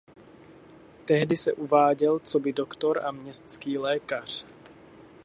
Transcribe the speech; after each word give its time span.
Tehdy 1.05 1.35
se 1.35 1.53
uváděl 1.53 2.19
coby 2.19 2.53
doktor 2.53 3.01
a 3.05 3.11
městský 3.11 3.77
lékař. 3.77 4.45